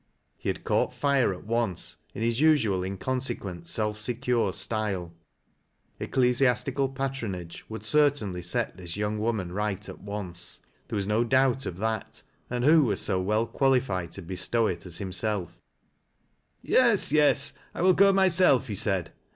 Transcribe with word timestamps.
He 0.35 0.49
had 0.49 0.63
cauglit 0.63 0.93
fire 0.95 1.31
at 1.31 1.45
once, 1.45 1.97
in 2.15 2.23
his 2.23 2.41
usual 2.41 2.81
inconsequent, 2.83 3.65
aolf 3.65 3.97
secure 3.97 4.51
style. 4.51 5.13
Ecclesiastical 5.99 6.89
patronage 6.89 7.63
would 7.69 7.83
certainlj 7.83 8.43
set 8.43 8.77
this 8.77 8.97
young 8.97 9.19
woman 9.19 9.51
right 9.51 9.87
at 9.87 10.01
once. 10.01 10.61
There 10.87 10.95
was 10.97 11.05
no 11.05 11.23
doubt 11.23 11.67
of 11.67 11.77
that. 11.77 12.23
And 12.49 12.63
who 12.65 12.83
was 12.85 12.99
so 12.99 13.21
weL 13.21 13.45
qualified 13.45 14.09
to 14.13 14.23
bestow 14.23 14.65
it 14.65 14.87
at 14.87 14.95
himself 14.95 15.49
J 15.51 15.53
THE 16.73 16.77
REVEREND 16.79 16.83
HAROLD 16.83 16.83
BARHOLM. 16.87 16.89
97' 16.89 17.11
Yes, 17.11 17.11
yes! 17.11 17.59
I 17.75 17.81
will 17.83 17.93
go 17.93 18.11
mj'self," 18.11 18.65
he 18.65 18.73
said. 18.73 19.11